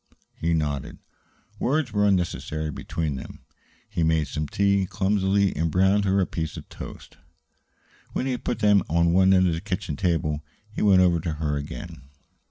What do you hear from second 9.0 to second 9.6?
one end of